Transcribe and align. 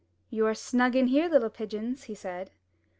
*'You 0.31 0.47
are 0.47 0.55
snug 0.55 0.95
in 0.95 1.09
here, 1.09 1.29
little 1.29 1.51
pigeons,*' 1.51 2.05
he 2.05 2.15
said. 2.15 2.49